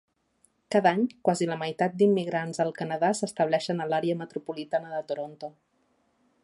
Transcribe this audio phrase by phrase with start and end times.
[0.75, 5.55] Cada any, quasi la meitat d'immigrants al Canadà s'estableixen a l'àrea metropolitana de Toronto.